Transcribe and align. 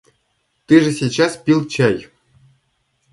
—Ты 0.65 0.79
же 0.83 0.93
сейчас 0.93 1.37
пил 1.37 1.63
чай. 1.67 2.07